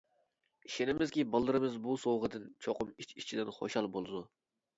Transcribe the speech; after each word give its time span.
ئىشىنىمىزكى 0.69 1.25
بالىلىرىمىز 1.35 1.75
بۇ 1.83 1.99
سوۋغىدىن 2.05 2.49
چوقۇم 2.67 2.91
ئىچ-ئىچىدىن 2.97 3.53
خۇشال 3.61 3.93
بولىدۇ. 3.99 4.25